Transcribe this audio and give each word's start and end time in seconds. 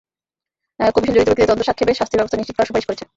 Commission 0.93 1.13
জড়িত 1.15 1.27
ব্যক্তিদের 1.29 1.49
তদন্ত 1.49 1.65
সাপেক্ষে 1.67 1.97
শাস্তির 1.99 2.17
ব্যবস্থা 2.19 2.37
নিশ্চিত 2.39 2.55
করার 2.55 2.67
সুপারিশ 2.69 2.85
করেছে। 2.87 3.05